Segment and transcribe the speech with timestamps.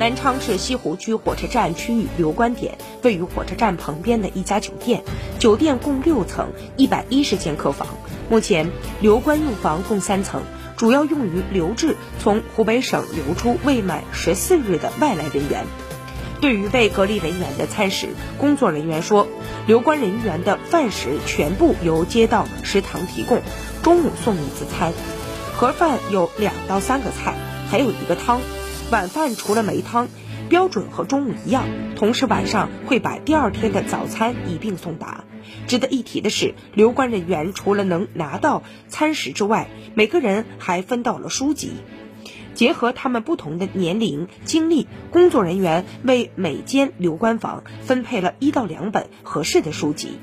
[0.00, 5.02] 南昌市西湖区火车站区域留观点位于火车站旁边的一家酒店，
[5.38, 7.86] 酒店共六层，一百一十间客房。
[8.30, 8.70] 目前
[9.02, 10.40] 留观用房共三层，
[10.78, 15.66] 主要用于留置从湖北省流出未满十四日的外来人员。
[16.40, 18.08] 对于被隔离人员的餐食，
[18.38, 19.28] 工作人员说，
[19.66, 23.42] 留观人员的饭食全部由街道食堂提供，
[23.82, 24.94] 中午送一次餐，
[25.54, 27.34] 盒饭有两到三个菜，
[27.68, 28.40] 还有一个汤。
[28.90, 30.08] 晚饭除了没汤，
[30.48, 31.68] 标准和中午一样。
[31.94, 35.24] 同时晚上会把第二天的早餐一并送达。
[35.68, 41.70] 值得一提的是，留观人员除了能拿到餐食之外，每个人还分到了书籍。
[42.52, 50.18] 结合他们不同的年龄、经历，工作人员为每间留观房分配了一到两本合适的书籍。